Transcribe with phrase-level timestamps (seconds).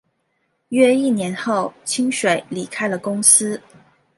[0.69, 3.61] 约一年后清水离开了公司。